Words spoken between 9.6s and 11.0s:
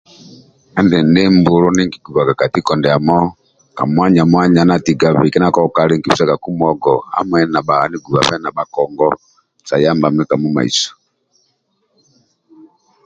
sa yambami ka mumaiso